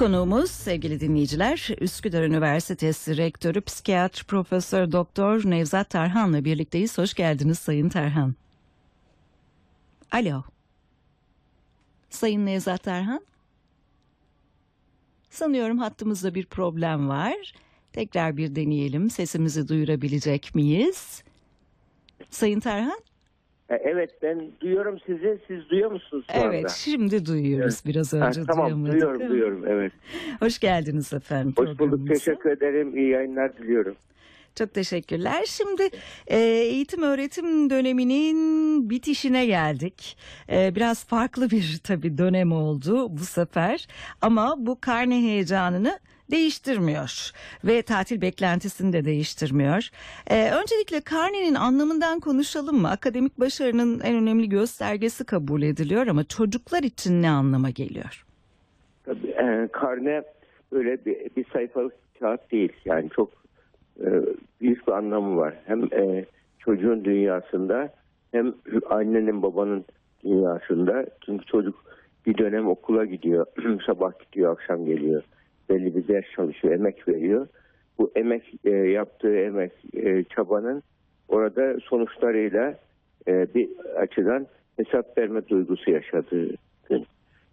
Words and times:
Konuğumuz 0.00 0.50
sevgili 0.50 1.00
dinleyiciler 1.00 1.68
Üsküdar 1.80 2.22
Üniversitesi 2.22 3.16
Rektörü 3.16 3.60
Psikiyatr 3.60 4.24
Profesör 4.24 4.92
Doktor 4.92 5.50
Nevzat 5.50 5.90
Tarhan'la 5.90 6.44
birlikteyiz. 6.44 6.98
Hoş 6.98 7.14
geldiniz 7.14 7.58
Sayın 7.58 7.88
Tarhan. 7.88 8.34
Alo. 10.12 10.42
Sayın 12.10 12.46
Nevzat 12.46 12.82
Tarhan. 12.82 13.26
Sanıyorum 15.30 15.78
hattımızda 15.78 16.34
bir 16.34 16.46
problem 16.46 17.08
var. 17.08 17.52
Tekrar 17.92 18.36
bir 18.36 18.54
deneyelim. 18.56 19.10
Sesimizi 19.10 19.68
duyurabilecek 19.68 20.54
miyiz? 20.54 21.22
Sayın 22.30 22.60
Tarhan? 22.60 23.00
E, 23.70 23.74
Evet 23.74 24.10
ben 24.22 24.40
duyuyorum 24.60 24.98
sizi. 25.06 25.38
Siz 25.48 25.70
duyuyor 25.70 25.90
musunuz 25.90 26.24
şu 26.32 26.36
anda? 26.42 26.54
Evet, 26.54 26.70
şimdi 26.70 27.26
duyuyoruz. 27.26 27.82
Biraz 27.86 28.12
Ha, 28.12 28.16
önce 28.28 28.42
tamam 28.44 28.66
duyamadık. 28.66 28.92
duyuyorum 28.92 29.28
duyuyorum 29.28 29.64
evet. 29.68 29.92
Hoş 30.40 30.58
geldiniz 30.58 31.12
efendim. 31.12 31.54
Hoş 31.56 31.78
bulduk 31.78 32.08
teşekkür 32.08 32.50
ederim. 32.50 32.96
İyi 32.96 33.08
yayınlar 33.08 33.56
diliyorum. 33.58 33.96
Çok 34.54 34.74
teşekkürler. 34.74 35.44
Şimdi 35.46 35.82
e, 36.26 36.38
eğitim 36.40 37.02
öğretim 37.02 37.70
döneminin 37.70 38.90
bitişine 38.90 39.46
geldik. 39.46 40.16
E, 40.52 40.74
biraz 40.74 41.04
farklı 41.04 41.50
bir 41.50 41.80
tabii 41.84 42.18
dönem 42.18 42.52
oldu 42.52 43.06
bu 43.18 43.24
sefer. 43.24 43.86
Ama 44.22 44.54
bu 44.58 44.80
karne 44.80 45.22
heyecanını 45.22 45.98
değiştirmiyor 46.30 47.32
ve 47.64 47.82
tatil 47.82 48.20
beklentisini 48.20 48.92
de 48.92 49.04
değiştirmiyor. 49.04 49.90
E, 50.30 50.50
öncelikle 50.50 51.00
karnenin 51.00 51.54
anlamından 51.54 52.20
konuşalım 52.20 52.80
mı? 52.80 52.90
Akademik 52.90 53.40
başarının 53.40 54.00
en 54.00 54.14
önemli 54.14 54.48
göstergesi 54.48 55.24
kabul 55.24 55.62
ediliyor 55.62 56.06
ama 56.06 56.24
çocuklar 56.24 56.82
için 56.82 57.22
ne 57.22 57.30
anlama 57.30 57.70
geliyor? 57.70 58.24
Tabii, 59.04 59.28
e, 59.28 59.68
karne 59.72 60.22
böyle 60.72 61.04
bir, 61.04 61.16
bir 61.36 61.44
sayfalık 61.52 61.94
kağıt 62.20 62.52
değil. 62.52 62.72
Yani 62.84 63.10
çok 63.10 63.30
e, 64.00 64.08
büyük 64.60 64.86
bir 64.86 64.92
anlamı 64.92 65.36
var. 65.36 65.54
Hem 65.66 65.84
e, 65.84 66.24
çocuğun 66.58 67.04
dünyasında 67.04 67.92
hem 68.32 68.54
annenin 68.90 69.42
babanın 69.42 69.84
dünyasında. 70.24 71.06
Çünkü 71.26 71.46
çocuk 71.46 71.84
bir 72.26 72.38
dönem 72.38 72.68
okula 72.68 73.04
gidiyor. 73.04 73.46
Sabah 73.86 74.12
gidiyor, 74.26 74.52
akşam 74.52 74.84
geliyor. 74.84 75.22
Belli 75.70 75.96
bir 75.96 76.08
ders 76.08 76.24
çalışıyor, 76.36 76.74
emek 76.74 77.08
veriyor. 77.08 77.46
Bu 77.98 78.12
emek 78.16 78.54
e, 78.64 78.70
yaptığı 78.70 79.36
emek, 79.36 79.72
e, 79.94 80.24
çabanın 80.24 80.82
orada 81.28 81.76
sonuçlarıyla 81.80 82.74
e, 83.28 83.54
bir 83.54 83.68
açıdan 83.96 84.46
hesap 84.76 85.18
verme 85.18 85.48
duygusu 85.48 85.90
yaşadığı 85.90 86.48
gün. 86.88 87.06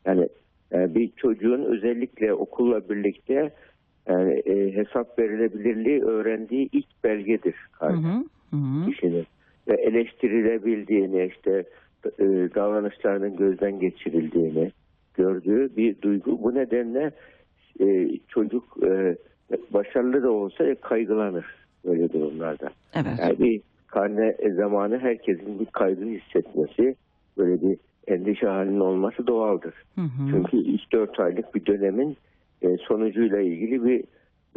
Yani 0.05 0.29
e, 0.73 0.95
bir 0.95 1.11
çocuğun 1.17 1.63
özellikle 1.63 2.33
okulla 2.33 2.89
birlikte 2.89 3.51
yani, 4.07 4.33
e, 4.33 4.75
hesap 4.75 5.19
verilebilirliği 5.19 6.03
öğrendiği 6.03 6.69
ilk 6.71 7.03
belgedir 7.03 7.55
hı, 7.79 7.87
hı 8.52 8.55
hı. 8.55 8.91
kişinin. 8.91 9.25
Ve 9.67 9.73
eleştirilebildiğini 9.73 11.25
işte 11.25 11.63
e, 12.19 12.25
davranışlarının 12.55 13.35
gözden 13.35 13.79
geçirildiğini 13.79 14.71
gördüğü 15.13 15.77
bir 15.77 16.02
duygu. 16.02 16.43
Bu 16.43 16.55
nedenle 16.55 17.11
e, 17.80 18.09
çocuk 18.28 18.64
e, 18.83 19.17
başarılı 19.73 20.23
da 20.23 20.31
olsa 20.31 20.75
kaygılanır 20.75 21.45
böyle 21.86 22.14
durumlarda. 22.14 22.70
Evet. 22.94 23.20
Yani 23.20 23.39
bir 23.39 23.61
karne 23.88 24.36
zamanı 24.56 25.00
herkesin 25.00 25.59
bir 25.59 25.66
kaygı 25.66 26.05
hissetmesi, 26.05 26.95
böyle 27.38 27.61
bir 27.61 27.78
endişe 28.08 28.48
halinin 28.48 28.80
olması 28.80 29.28
doğaldır. 29.28 29.73
Hı 29.95 30.02
hı. 30.02 30.30
Çünkü 30.31 30.58
3-4 30.58 31.23
aylık 31.23 31.55
bir 31.55 31.66
dönemin 31.66 32.17
e, 32.61 32.78
sonucuyla 32.78 33.39
ilgili 33.39 33.86
bir 33.86 34.03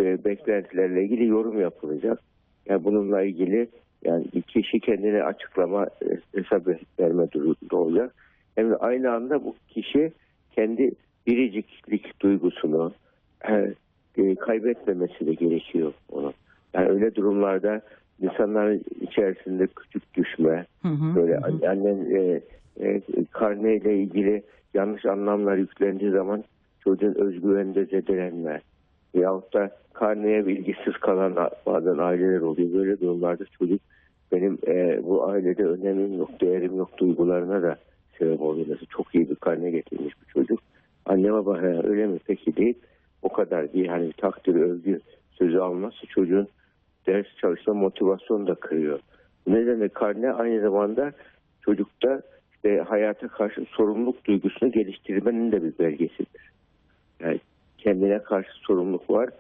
e, 0.05 0.25
beklentilerle 0.25 1.05
ilgili 1.05 1.27
yorum 1.27 1.61
yapılacak. 1.61 2.21
Yani 2.67 2.85
bununla 2.85 3.23
ilgili 3.23 3.69
yani 4.05 4.25
kişi 4.47 4.81
kendine 4.81 5.23
açıklama 5.23 5.85
e, 5.85 6.39
hesap 6.39 6.67
verme 7.01 7.31
durumunda 7.31 7.77
olacak. 7.77 8.15
Hem 8.55 8.71
de 8.71 8.77
aynı 8.77 9.13
anda 9.13 9.45
bu 9.45 9.55
kişi 9.69 10.13
kendi 10.53 10.93
biriciklik 11.27 12.21
duygusunu 12.21 12.93
e, 13.49 14.35
kaybetmemesi 14.35 15.27
de 15.27 15.35
gerekiyor 15.35 15.93
onun. 16.13 16.33
Yani 16.75 16.89
öyle 16.89 17.15
durumlarda 17.15 17.81
insanların 18.21 18.83
içerisinde 19.01 19.67
küçük 19.67 20.15
düşme, 20.15 20.67
Hı 20.83 20.89
hı, 20.89 21.17
böyle 21.17 21.37
hı 21.37 21.71
annen 21.71 22.11
e, 22.11 22.41
e, 22.81 23.01
karneyle 23.31 23.97
ilgili 23.97 24.43
yanlış 24.75 25.07
anlamlar 25.07 25.57
yüklendiği 25.57 26.11
zaman 26.11 26.45
çocuğun 26.81 27.15
özgüveninde 27.15 27.85
zedelenme 27.85 28.61
veyahut 29.15 29.55
da 29.55 29.71
karneye 29.93 30.47
bilgisiz 30.47 30.93
kalan 31.01 31.37
bazen 31.67 31.99
aileler 31.99 32.41
oluyor. 32.41 32.73
Böyle 32.75 33.01
durumlarda 33.01 33.45
çocuk 33.59 33.81
benim 34.33 34.59
e, 34.67 35.01
bu 35.05 35.27
ailede 35.29 35.65
önemim 35.65 36.19
yok, 36.19 36.41
değerim 36.41 36.77
yok 36.77 36.99
duygularına 36.99 37.63
da 37.63 37.77
sebep 38.19 38.41
oluyor. 38.41 38.67
Mesela 38.69 38.87
çok 38.91 39.15
iyi 39.15 39.31
bir 39.31 39.35
karne 39.35 39.71
getirmiş 39.71 40.15
bir 40.21 40.33
çocuk. 40.33 40.61
Anne 41.07 41.33
baba 41.33 41.63
"He, 41.63 41.89
öyle 41.89 42.07
mi 42.07 42.19
peki 42.27 42.57
deyip 42.57 42.77
o 43.23 43.29
kadar 43.29 43.73
bir 43.73 43.87
hani 43.87 44.13
takdir, 44.13 44.55
övgü 44.55 45.01
sözü 45.33 45.59
alması 45.59 46.07
çocuğun 46.07 46.49
ders 47.07 47.27
çalışma 47.41 47.75
motivasyonu 47.75 48.47
da 48.47 48.55
kırıyor. 48.55 49.01
Bu 49.47 49.55
nedenle 49.55 49.89
karne 49.89 50.33
aynı 50.33 50.61
zamanda 50.61 51.13
çocukta 51.61 52.23
işte 52.55 52.79
hayata 52.89 53.29
karşı 53.29 53.65
sorumluluk 53.71 54.25
duygusunu 54.25 54.73
geliştirmenin 54.73 55.53
de 55.53 55.63
bir 55.63 55.79
belgesidir. 55.79 56.53
Yani 57.21 57.41
kendine 57.79 58.23
karşı 58.23 58.53
sorumluluk 58.53 59.11
var, 59.11 59.31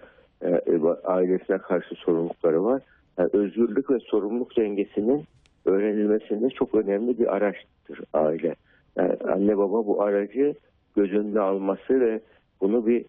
e, 0.42 0.48
e, 0.48 0.80
ailesine 1.04 1.58
karşı 1.58 1.94
sorumlulukları 1.94 2.64
var. 2.64 2.82
Yani 3.18 3.30
özgürlük 3.32 3.90
ve 3.90 3.98
sorumluluk 3.98 4.56
dengesinin 4.56 5.24
öğrenilmesinde 5.64 6.50
çok 6.50 6.74
önemli 6.74 7.18
bir 7.18 7.36
araçtır 7.36 8.00
aile. 8.12 8.54
Yani 8.96 9.16
anne 9.28 9.58
baba 9.58 9.86
bu 9.86 10.02
aracı 10.02 10.54
göz 10.96 11.12
önüne 11.12 11.40
alması 11.40 12.00
ve 12.00 12.20
bunu 12.60 12.86
bir 12.86 13.04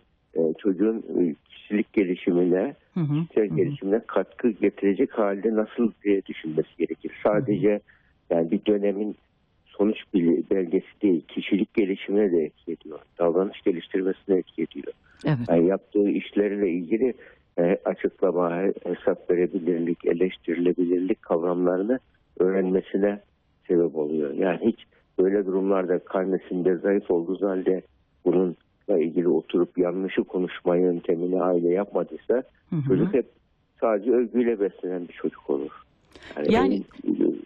çocuğun 0.57 0.97
e, 0.97 1.35
kişilik 1.49 1.93
gelişimine, 1.93 2.75
Hı 2.93 2.99
hı, 2.99 3.21
kişisel 3.27 3.49
hı 3.49 3.55
gelişimine 3.55 4.01
katkı 4.07 4.49
getirecek 4.49 5.11
halde 5.11 5.55
nasıl 5.55 5.91
diye 6.03 6.25
düşünmesi 6.25 6.69
gerekir. 6.77 7.11
Sadece 7.23 7.79
yani 8.29 8.51
bir 8.51 8.65
dönemin 8.65 9.15
sonuç 9.65 9.97
belgesi 10.51 11.01
değil, 11.01 11.21
kişilik 11.27 11.73
gelişimine 11.73 12.31
de 12.31 12.43
etki 12.43 12.71
ediyor. 12.71 12.99
Davranış 13.19 13.61
geliştirmesine 13.61 14.37
etki 14.37 14.63
ediyor. 14.63 14.93
Evet. 15.25 15.37
Yani 15.49 15.67
yaptığı 15.67 16.09
işlerle 16.09 16.69
ilgili 16.69 17.13
e, 17.59 17.77
açıklama, 17.85 18.61
hesap 18.83 19.31
verebilirlik, 19.31 20.05
eleştirilebilirlik 20.05 21.21
kavramlarını 21.21 21.99
öğrenmesine 22.39 23.19
sebep 23.67 23.95
oluyor. 23.95 24.33
Yani 24.33 24.59
hiç 24.65 24.79
böyle 25.19 25.45
durumlarda 25.45 25.99
karnesinde 25.99 26.75
zayıf 26.75 27.11
olduğu 27.11 27.47
halde 27.49 27.81
bununla 28.91 29.03
ilgili 29.03 29.27
oturup 29.27 29.77
yanlışı 29.77 30.23
konuşma 30.23 30.75
yöntemini 30.75 31.41
aile 31.41 31.69
yapmadıysa 31.69 32.43
Hı 32.69 32.75
hı. 32.75 32.83
çocuk 32.87 33.13
hep 33.13 33.29
sadece 33.81 34.11
övgüyle 34.11 34.59
beslenen 34.59 35.07
bir 35.07 35.13
çocuk 35.13 35.49
olur. 35.49 35.71
Yani, 36.37 36.53
Yani- 36.53 36.83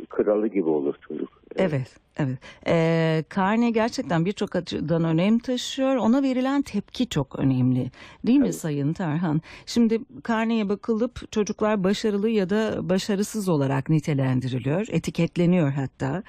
kralı 0.09 0.47
gibi 0.47 0.69
olur 0.69 0.95
çocuk. 1.07 1.29
Evet, 1.55 1.95
evet. 2.17 2.37
Ee, 2.67 3.23
karne 3.29 3.71
gerçekten 3.71 4.25
birçok 4.25 4.55
açıdan 4.55 5.03
önem 5.03 5.39
taşıyor. 5.39 5.95
Ona 5.95 6.23
verilen 6.23 6.61
tepki 6.61 7.09
çok 7.09 7.39
önemli. 7.39 7.91
Değil 8.27 8.39
mi. 8.39 8.53
Sayın 8.53 8.93
Tarhan? 8.93 9.41
Şimdi 9.65 9.99
karneye 10.23 10.69
bakılıp 10.69 11.31
çocuklar 11.31 11.83
başarılı 11.83 12.29
ya 12.29 12.49
da 12.49 12.89
başarısız 12.89 13.49
olarak 13.49 13.89
nitelendiriliyor, 13.89 14.87
etiketleniyor 14.91 15.71
hatta. 15.71 16.23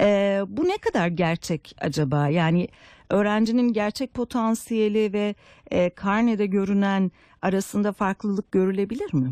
Ee, 0.00 0.40
bu 0.48 0.64
ne 0.64 0.76
kadar 0.78 1.08
gerçek 1.08 1.76
acaba? 1.80 2.28
Yani 2.28 2.68
öğrencinin 3.10 3.72
gerçek 3.72 4.14
potansiyeli 4.14 5.12
ve 5.12 5.34
e, 5.70 5.90
karnede 5.90 6.46
görünen 6.46 7.10
arasında 7.42 7.92
farklılık 7.92 8.52
görülebilir 8.52 9.14
mi? 9.14 9.28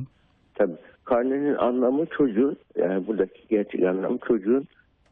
Tabii. 0.55 0.77
Karnenin 1.05 1.55
anlamı 1.55 2.07
çocuğun, 2.07 2.57
yani 2.77 3.07
buradaki 3.07 3.49
gerçek 3.49 3.83
anlamı 3.85 4.19
çocuğun, 4.29 4.65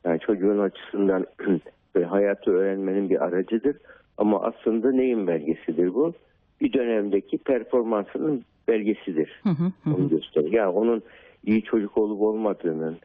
yani 0.05 0.21
çocuğun 0.21 0.59
açısından 0.59 1.27
ve 1.97 2.05
hayatı 2.05 2.51
öğrenmenin 2.51 3.11
bir 3.11 3.25
aracıdır. 3.25 3.77
Ama 4.19 4.43
aslında 4.43 4.93
neyin 4.93 5.27
belgesidir 5.27 5.95
bu? 5.95 6.13
Bir 6.61 6.73
dönemdeki 6.73 7.39
performansının 7.39 8.45
belgesidir. 8.69 9.41
Hı 9.43 9.49
hı, 9.49 9.73
hı 9.85 9.91
hı. 9.91 9.95
Onu 9.95 10.09
gösterir. 10.09 10.53
Yani 10.53 10.69
onun 10.69 11.03
iyi 11.47 11.63
çocuk 11.63 11.99
olup 11.99 12.21
olmadığının, 12.21 12.97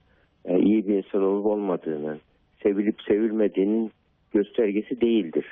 iyi 0.57 0.87
bir 0.87 0.97
insan 0.97 1.23
olup 1.23 1.45
olmadığının, 1.45 2.19
sevilip 2.63 3.01
sevilmediğinin 3.01 3.91
göstergesi 4.33 5.01
değildir. 5.01 5.45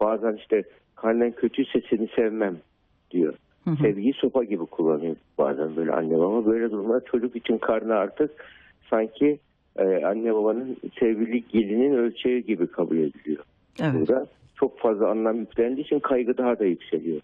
Bazen 0.00 0.36
işte 0.36 0.62
karnen 0.96 1.32
kötüyse 1.32 1.82
seni 1.90 2.08
sevmem 2.16 2.56
diyor. 3.10 3.34
Hı 3.64 3.70
hı. 3.70 3.76
Sevgiyi 3.76 4.12
sopa 4.12 4.44
gibi 4.44 4.66
kullanıyor 4.66 5.16
bazen 5.38 5.76
böyle 5.76 5.92
anne 5.92 6.18
baba. 6.18 6.46
Böyle 6.46 6.70
durumlar 6.70 7.04
çocuk 7.04 7.36
için 7.36 7.58
karnı 7.58 7.94
artık 7.94 8.30
sanki 8.90 9.38
e, 9.76 10.04
anne 10.04 10.34
babanın 10.34 10.76
sevgili 11.00 11.44
gelinin 11.48 11.94
ölçeği 11.94 12.44
gibi 12.44 12.66
kabul 12.66 12.96
ediliyor. 12.96 13.44
Evet. 13.80 13.94
Burada 13.94 14.26
çok 14.54 14.78
fazla 14.78 15.08
anlam 15.10 15.36
yüklendiği 15.36 15.86
için 15.86 16.00
kaygı 16.00 16.38
daha 16.38 16.58
da 16.58 16.64
yükseliyor. 16.64 17.20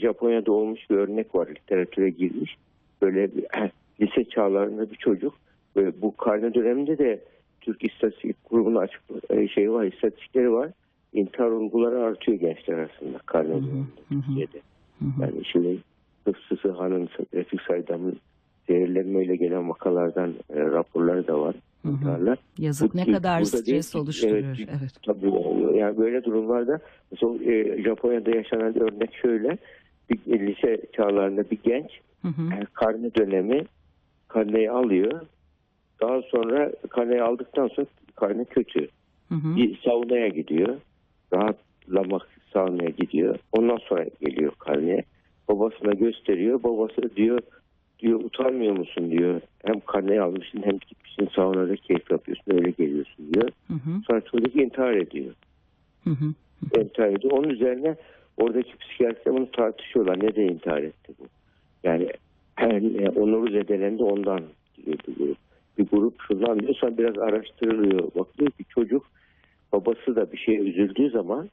Japonya'da 0.00 0.52
olmuş 0.52 0.90
bir 0.90 0.96
örnek 0.96 1.34
var. 1.34 1.48
Literatüre 1.48 2.10
girmiş. 2.10 2.56
Böyle 3.02 3.36
bir, 3.36 3.44
lise 4.00 4.24
çağlarında 4.24 4.90
bir 4.90 4.96
çocuk. 4.96 5.34
Böyle 5.76 6.02
bu 6.02 6.16
karne 6.16 6.54
döneminde 6.54 6.98
de 6.98 7.20
Türk 7.60 7.84
İstatistik 7.84 8.44
Kurumu'nun 8.44 8.76
açık 8.76 9.00
e, 9.30 9.48
şey 9.48 9.72
var, 9.72 9.84
istatistikleri 9.84 10.52
var. 10.52 10.70
İntihar 11.12 11.46
olguları 11.50 12.00
artıyor 12.02 12.38
gençler 12.38 12.74
arasında 12.74 13.18
hı. 15.04 15.22
Yani 15.22 15.44
şimdi 15.44 15.78
Hıfzı 16.24 16.56
Sıhan'ın, 16.62 17.08
Refik 17.34 17.60
Saydam'ın 17.62 18.16
zehirlenmeyle 18.68 19.36
gelen 19.36 19.68
vakalardan 19.68 20.34
e, 20.50 20.60
raporları 20.60 21.26
da 21.26 21.40
var. 21.40 21.54
Hı 21.82 21.88
hı. 21.88 21.92
intiharlar. 21.92 22.38
Yazık 22.58 22.94
Bu- 22.94 22.98
ne 22.98 23.12
kadar 23.12 23.38
değil 23.38 23.46
stres 23.82 23.96
oluşturuyor. 23.96 24.56
evet, 24.60 24.68
Evet. 24.80 24.92
Tabii 25.06 25.32
yani 25.78 25.98
böyle 25.98 26.24
durumlarda 26.24 26.80
mesela 27.12 27.52
e, 27.52 27.82
Japonya'da 27.82 28.30
yaşanan 28.30 28.80
örnek 28.82 29.14
şöyle 29.14 29.58
bir 30.10 30.46
lise 30.46 30.78
çağlarında 30.92 31.50
bir 31.50 31.58
genç 31.64 31.90
Hı 32.22 32.28
hı. 32.28 32.42
e, 32.54 32.66
karne 32.72 33.14
dönemi 33.14 33.64
karneyi 34.28 34.70
alıyor. 34.70 35.20
Daha 36.00 36.22
sonra 36.22 36.72
karneyi 36.90 37.22
aldıktan 37.22 37.68
sonra 37.68 37.86
karne 38.16 38.44
kötü. 38.44 38.88
Hı 39.28 39.34
hı. 39.34 39.56
Bir 39.56 39.80
saunaya 39.84 40.28
gidiyor. 40.28 40.76
Rahatlamak 41.32 42.28
saunaya 42.52 42.90
gidiyor. 42.90 43.38
Ondan 43.52 43.76
sonra 43.76 44.04
geliyor 44.20 44.52
karneye. 44.58 45.04
Babasına 45.48 45.92
gösteriyor. 45.92 46.62
Babası 46.62 47.16
diyor 47.16 47.40
diyor 47.98 48.24
utanmıyor 48.24 48.76
musun 48.76 49.10
diyor. 49.10 49.40
Hem 49.64 49.80
karneyi 49.80 50.20
almışsın 50.20 50.62
hem 50.64 50.78
gitmişsin 50.78 51.28
saunada 51.36 51.76
keyif 51.76 52.10
yapıyorsun 52.10 52.52
öyle 52.52 52.70
geliyorsun 52.70 53.32
diyor. 53.32 53.48
Hı 53.68 53.74
hı. 53.74 54.02
Sonra 54.06 54.20
çocuk 54.20 54.56
intihar 54.56 54.92
ediyor. 54.92 55.34
Hı 56.04 56.10
hı. 56.10 56.34
İntihar 56.80 57.08
ediyor. 57.08 57.32
Onun 57.32 57.48
üzerine 57.48 57.96
oradaki 58.36 58.76
psikiyatristler 58.76 59.34
bunu 59.34 59.50
tartışıyorlar. 59.50 60.18
Neden 60.22 60.42
intihar 60.42 60.82
etti 60.82 61.12
bu? 61.18 61.24
Yani 61.84 62.08
yani 62.60 63.08
onuru 63.08 63.50
zedelendi 63.50 64.02
ondan 64.02 64.40
diyor 64.76 64.98
bir 65.08 65.14
grup. 65.14 65.38
Bir 65.78 65.86
grup 65.86 66.14
şundan 66.28 66.60
diyor. 66.60 66.74
Sonra 66.74 66.98
biraz 66.98 67.18
araştırılıyor. 67.18 68.02
Bakılıyor 68.14 68.50
ki 68.50 68.64
çocuk 68.68 69.06
babası 69.72 70.16
da 70.16 70.32
bir 70.32 70.38
şeye 70.38 70.58
üzüldüğü 70.58 71.10
zaman 71.10 71.50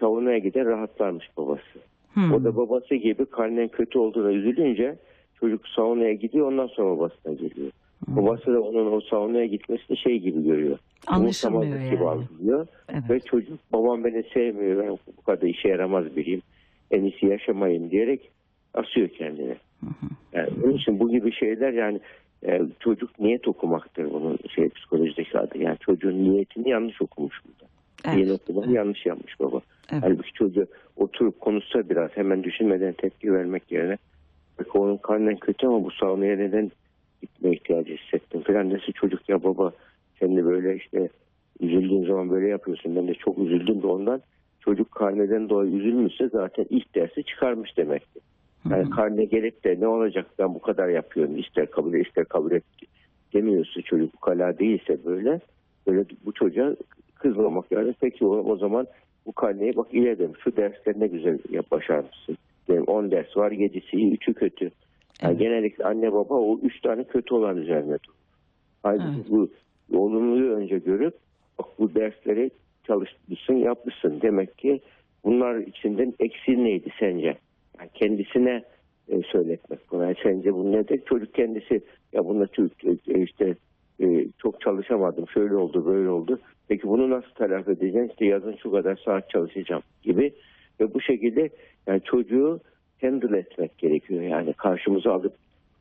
savunmaya 0.00 0.38
gider 0.38 0.64
rahatlarmış 0.64 1.26
babası. 1.36 1.78
Hı. 2.14 2.34
O 2.34 2.44
da 2.44 2.56
babası 2.56 2.94
gibi 2.94 3.26
karnen 3.26 3.68
kötü 3.68 3.98
olduğuna 3.98 4.32
üzülünce 4.32 4.96
çocuk 5.40 5.68
saunaya 5.68 6.12
gidiyor 6.12 6.46
ondan 6.46 6.66
sonra 6.66 6.96
babasına 6.96 7.32
geliyor. 7.32 7.70
Hı. 8.06 8.16
Babası 8.16 8.54
da 8.54 8.60
onun 8.60 8.92
o 8.92 9.00
saunaya 9.00 9.46
gitmesini 9.46 9.96
şey 9.96 10.18
gibi 10.18 10.44
görüyor. 10.44 10.78
Anlaşılmıyor 11.06 11.62
Umursamazlık 11.62 11.90
gibi 11.90 12.04
yani. 12.04 12.08
algılıyor. 12.08 12.66
Evet. 12.88 13.10
Ve 13.10 13.20
çocuk 13.20 13.58
babam 13.72 14.04
beni 14.04 14.24
sevmiyor 14.34 14.84
ben 14.84 14.98
bu 15.18 15.22
kadar 15.22 15.46
işe 15.46 15.68
yaramaz 15.68 16.16
biriyim. 16.16 16.42
En 16.90 17.02
iyisi 17.02 17.26
yaşamayayım 17.26 17.90
diyerek 17.90 18.30
asıyor 18.74 19.08
kendini. 19.08 19.56
Hı. 19.80 19.86
Yani 20.32 20.48
onun 20.64 20.72
için 20.72 21.00
bu 21.00 21.10
gibi 21.10 21.32
şeyler 21.32 21.72
yani 21.72 22.00
e, 22.44 22.62
çocuk 22.80 23.20
niyet 23.20 23.48
okumaktır 23.48 24.10
bunun 24.12 24.38
şey 24.54 24.68
psikolojideki 24.68 25.38
adı. 25.38 25.58
Yani 25.58 25.78
çocuğun 25.80 26.24
niyetini 26.24 26.68
yanlış 26.68 27.02
okumuş 27.02 27.40
burada. 27.44 27.70
Evet. 28.04 28.40
okumayı 28.40 28.70
yanlış 28.70 29.06
yapmış 29.06 29.40
baba. 29.40 29.60
Evet. 29.92 30.02
Halbuki 30.02 30.32
çocuğu 30.32 30.66
oturup 30.96 31.40
konuşsa 31.40 31.88
biraz 31.88 32.10
hemen 32.14 32.44
düşünmeden 32.44 32.92
tepki 32.92 33.32
vermek 33.32 33.72
yerine 33.72 33.98
onun 34.74 34.96
karnen 34.96 35.36
kötü 35.36 35.66
ama 35.66 35.84
bu 35.84 35.90
saunaya 35.90 36.36
neden 36.36 36.70
gitme 37.22 37.52
ihtiyacı 37.52 37.96
hissettim 37.96 38.42
falan 38.42 38.70
dese 38.70 38.92
çocuk 38.92 39.28
ya 39.28 39.44
baba 39.44 39.72
sen 40.20 40.36
de 40.36 40.44
böyle 40.44 40.76
işte 40.76 41.08
üzüldüğün 41.60 42.06
zaman 42.06 42.30
böyle 42.30 42.48
yapıyorsun 42.48 42.96
ben 42.96 43.08
de 43.08 43.14
çok 43.14 43.38
üzüldüm 43.38 43.82
de 43.82 43.86
ondan 43.86 44.22
çocuk 44.60 44.92
karneden 44.92 45.48
dolayı 45.48 45.72
üzülmüşse 45.72 46.28
zaten 46.28 46.66
ilk 46.70 46.94
dersi 46.94 47.24
çıkarmış 47.24 47.76
demektir. 47.76 48.22
Yani 48.70 48.90
karne 48.90 49.24
gelip 49.24 49.64
de 49.64 49.80
ne 49.80 49.88
olacak 49.88 50.26
ben 50.38 50.54
bu 50.54 50.60
kadar 50.60 50.88
yapıyorum 50.88 51.38
ister 51.38 51.70
kabul 51.70 51.94
et 51.94 52.06
ister 52.06 52.24
kabul 52.24 52.52
et 52.52 52.64
demiyorsa 53.34 53.82
çocuk 53.82 54.14
ukala 54.14 54.58
değilse 54.58 55.04
böyle 55.04 55.40
böyle 55.86 56.04
bu 56.26 56.32
çocuğa 56.32 56.76
kızmamak 57.14 57.72
yani 57.72 57.94
peki 58.00 58.26
o, 58.26 58.36
o 58.36 58.56
zaman 58.56 58.86
bu 59.26 59.32
karneyi 59.32 59.76
bak 59.76 59.86
iyi 59.92 60.04
dedim 60.04 60.32
şu 60.44 60.56
dersler 60.56 60.94
ne 61.00 61.06
güzel 61.06 61.38
yap, 61.50 61.70
başarmışsın. 61.70 62.36
Benim 62.68 62.84
10 62.84 63.10
ders 63.10 63.36
var 63.36 63.52
7'si 63.52 63.96
iyi 63.96 64.18
3'ü 64.18 64.34
kötü. 64.34 64.64
Yani 65.22 65.30
Evet. 65.30 65.38
genellikle 65.38 65.84
anne 65.84 66.12
baba 66.12 66.34
o 66.34 66.58
3 66.62 66.80
tane 66.80 67.04
kötü 67.04 67.34
olan 67.34 67.56
üzerine 67.56 67.98
durur. 68.04 68.16
Halbuki 68.82 69.08
Evet. 69.16 69.30
bu 69.30 69.48
olumluyu 69.98 70.52
önce 70.52 70.78
görüp 70.78 71.14
bak 71.58 71.66
bu 71.78 71.94
dersleri 71.94 72.50
çalışmışsın 72.86 73.54
yapmışsın. 73.54 74.20
Demek 74.22 74.58
ki 74.58 74.80
bunlar 75.24 75.56
içinden 75.56 76.14
eksiğin 76.20 76.64
neydi 76.64 76.90
sence? 77.00 77.36
Yani 77.78 77.90
kendisine 77.94 78.64
e, 79.08 79.22
söyletmek. 79.22 79.80
Yani 79.92 80.14
sence 80.22 80.54
bu 80.54 80.72
nedir? 80.72 81.02
Çocuk 81.06 81.34
kendisi 81.34 81.80
ya 82.12 82.24
bunda 82.24 82.46
Türk 82.46 82.72
e, 82.84 83.22
işte 83.22 83.54
e, 84.00 84.26
çok 84.38 84.60
çalışamadım 84.60 85.28
şöyle 85.28 85.56
oldu 85.56 85.86
böyle 85.86 86.08
oldu. 86.08 86.38
Peki 86.68 86.88
bunu 86.88 87.10
nasıl 87.10 87.30
telafi 87.30 87.70
edeceğim? 87.70 88.06
İşte 88.10 88.26
yazın 88.26 88.56
şu 88.62 88.70
kadar 88.70 88.96
saat 89.04 89.30
çalışacağım 89.30 89.82
gibi. 90.02 90.32
Ve 90.80 90.94
bu 90.94 91.00
şekilde 91.00 91.48
yani 91.86 92.00
çocuğu 92.04 92.60
handle 93.00 93.38
etmek 93.38 93.78
gerekiyor. 93.78 94.22
Yani 94.22 94.52
karşımıza 94.52 95.12
alıp 95.12 95.32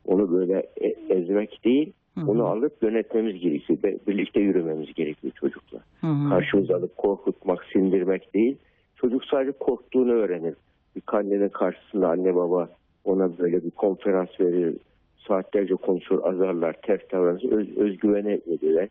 onu 0.06 0.32
böyle 0.32 0.66
e- 0.82 0.96
ezmek 1.10 1.66
değil, 1.66 1.94
Hı 2.16 2.22
hı. 2.22 2.32
onu 2.32 2.46
alıp 2.46 2.84
yönetmemiz 2.84 3.40
gerekiyor. 3.40 3.80
Birlikte 4.08 4.40
yürümemiz 4.40 4.94
gerekiyor 4.94 5.34
çocukla. 5.40 5.80
Hı 6.02 6.08
hı. 6.08 6.30
Karşımıza 6.30 6.76
alıp 6.76 6.98
korkutmak, 6.98 7.66
sindirmek 7.74 8.34
değil. 8.34 8.58
Çocuk 8.96 9.26
sadece 9.26 9.52
korktuğunu 9.52 10.12
öğrenir. 10.12 10.54
Bir 10.96 11.04
annenin 11.08 11.50
karşısında 11.50 12.10
anne 12.10 12.36
baba 12.36 12.70
ona 13.04 13.38
böyle 13.38 13.64
bir 13.64 13.72
konferans 13.72 14.40
verir. 14.40 14.78
Saatlerce 15.28 15.76
konuşur, 15.76 16.20
azarlar, 16.24 16.76
ters 16.82 17.02
davranır. 17.12 17.52
Öz, 17.52 17.78
özgüvene 17.78 18.40
verirler. 18.48 18.90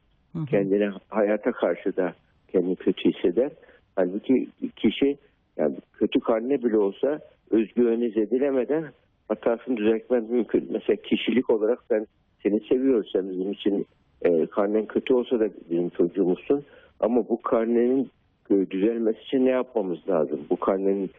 Kendine 0.51 0.91
hayata 1.09 1.53
karşı 1.53 1.97
da 1.97 2.15
kendini 2.49 2.77
kötü 2.77 3.13
hisseder. 3.13 3.51
Halbuki 3.97 4.49
kişi 4.77 5.19
yani 5.57 5.77
kötü 5.93 6.21
karne 6.21 6.63
bile 6.63 6.79
olsa 6.79 7.21
özgüveni 7.51 8.11
zedilemeden 8.11 8.85
hatasını 9.29 9.77
düzeltmen 9.77 10.25
mümkün. 10.25 10.69
Mesela 10.73 10.97
kişilik 10.97 11.51
olarak 11.51 11.79
ben 11.91 12.07
seni 12.43 12.61
seviyorum. 12.61 13.05
Sen 13.13 13.31
bizim 13.31 13.53
için 13.53 13.87
e, 14.23 14.47
karnen 14.47 14.87
kötü 14.87 15.15
olsa 15.15 15.41
da 15.41 15.49
bizim 15.71 15.89
çocuğumuzsun. 15.91 16.65
Ama 17.01 17.29
bu 17.29 17.43
karnenin 17.43 18.11
e, 18.51 18.71
düzelmesi 18.71 19.21
için 19.21 19.45
ne 19.45 19.51
yapmamız 19.51 20.09
lazım? 20.09 20.41
Bu 20.51 20.57
karnenin 20.57 21.11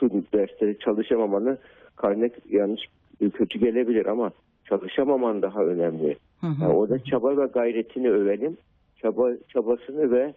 şu 0.00 0.10
dersleri 0.34 0.78
çalışamamanı 0.78 1.58
karne 1.96 2.30
yanlış 2.50 2.80
e, 3.20 3.30
kötü 3.30 3.58
gelebilir 3.58 4.06
ama 4.06 4.32
çalışamaman 4.68 5.42
daha 5.42 5.64
önemli. 5.64 6.16
Hı 6.40 6.46
hı. 6.46 6.62
Yani 6.62 6.72
orada 6.72 7.04
çaba 7.04 7.36
ve 7.36 7.46
gayretini 7.46 8.10
övelim. 8.10 8.56
Çaba 9.02 9.30
çabasını 9.48 10.10
ve 10.10 10.34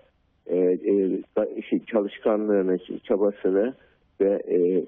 e, 0.48 0.58
e, 0.58 1.62
şey, 1.62 1.86
çalışkanlığını, 1.86 2.80
çabasını 3.04 3.74
ve 4.22 4.42
e, 4.48 4.86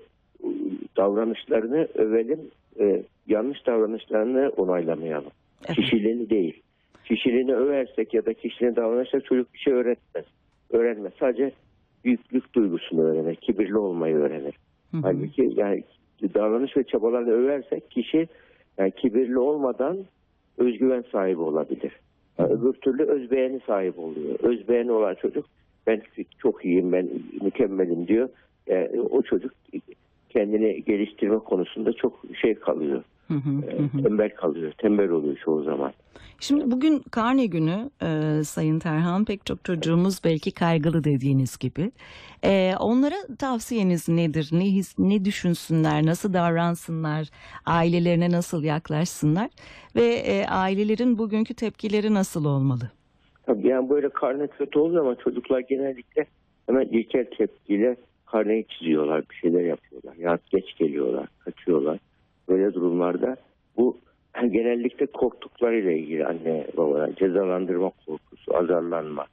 davranışlarını 0.97 1.87
övelim. 1.95 2.39
E, 2.79 3.03
yanlış 3.27 3.65
davranışlarını 3.65 4.51
onaylamayalım. 4.57 5.31
Evet. 5.65 5.75
Kişiliğini 5.75 6.29
değil. 6.29 6.61
Kişiliğini 7.05 7.55
översek 7.55 8.13
ya 8.13 8.25
da 8.25 8.33
kişiliğini 8.33 8.75
davranırsak 8.75 9.25
çocuk 9.25 9.53
bir 9.53 9.59
şey 9.59 9.73
öğretmez. 9.73 10.25
Öğrenmez. 10.69 11.13
Sadece 11.19 11.51
büyüklük 12.05 12.53
duygusunu 12.53 13.01
öğrenir. 13.01 13.35
Kibirli 13.35 13.77
olmayı 13.77 14.15
öğrenir. 14.15 14.59
Hı 14.91 14.97
hı. 14.97 15.01
Halbuki 15.01 15.53
yani 15.55 15.83
davranış 16.33 16.77
ve 16.77 16.83
çabalarını 16.83 17.31
översek 17.31 17.91
kişi 17.91 18.27
yani 18.77 18.91
kibirli 18.91 19.37
olmadan 19.39 19.97
özgüven 20.57 21.03
sahibi 21.11 21.41
olabilir. 21.41 21.91
Yani 22.39 22.53
öbür 22.53 22.73
türlü 22.73 23.03
özbeğeni 23.03 23.59
sahibi 23.67 23.99
oluyor. 23.99 24.39
Özbeğeni 24.39 24.91
olan 24.91 25.15
çocuk 25.15 25.45
ben 25.87 26.01
çok 26.39 26.65
iyiyim, 26.65 26.91
ben 26.91 27.09
mükemmelim 27.41 28.07
diyor. 28.07 28.29
Yani 28.67 29.01
o 29.01 29.21
çocuk 29.21 29.51
kendini 30.29 30.83
geliştirme 30.83 31.39
konusunda 31.39 31.93
çok 31.93 32.21
şey 32.41 32.55
kalıyor. 32.55 33.03
Hı 33.27 33.33
hı. 33.33 33.65
e. 33.99 34.03
Tembel 34.03 34.35
kalıyor. 34.35 34.71
Tembel 34.77 35.09
oluyor 35.09 35.37
çoğu 35.45 35.63
zaman. 35.63 35.93
Şimdi 36.39 36.71
bugün 36.71 36.99
karne 37.11 37.45
günü 37.45 37.89
e, 38.01 38.43
Sayın 38.43 38.79
Terhan 38.79 39.25
pek 39.25 39.45
çok 39.45 39.65
çocuğumuz 39.65 40.23
belki 40.23 40.51
kaygılı 40.51 41.03
dediğiniz 41.03 41.57
gibi. 41.57 41.91
E, 42.43 42.73
onlara 42.79 43.15
tavsiyeniz 43.39 44.09
nedir? 44.09 44.49
Ne, 44.51 44.65
his, 44.65 44.99
ne 44.99 45.25
düşünsünler? 45.25 46.05
Nasıl 46.05 46.33
davransınlar? 46.33 47.29
Ailelerine 47.65 48.31
nasıl 48.31 48.63
yaklaşsınlar? 48.63 49.49
Ve 49.95 50.05
e, 50.05 50.45
ailelerin 50.45 51.17
bugünkü 51.17 51.53
tepkileri 51.53 52.13
nasıl 52.13 52.45
olmalı? 52.45 52.91
Tabii 53.45 53.67
yani 53.67 53.89
böyle 53.89 54.09
karne 54.09 54.47
kötü 54.47 54.79
oluyor 54.79 55.05
ama 55.05 55.15
çocuklar 55.15 55.59
genellikle 55.59 56.25
hemen 56.65 56.85
ilkel 56.85 57.25
tepkiyle 57.37 57.95
karneyi 58.25 58.65
çiziyorlar, 58.67 59.23
bir 59.29 59.35
şeyler 59.35 59.61
yapıyorlar. 59.61 60.15
Ya 60.15 60.39
geç 60.51 60.75
geliyorlar, 60.77 61.27
kaçıyorlar. 61.39 61.99
Böyle 62.49 62.73
durumlarda 62.73 63.37
bu 63.77 63.97
genellikle 64.49 65.05
korktuklarıyla 65.05 65.91
ilgili 65.91 66.25
anne 66.25 66.67
babalar. 66.77 67.15
Cezalandırma 67.15 67.91
korkusu, 68.05 68.57
azarlanma, 68.57 69.25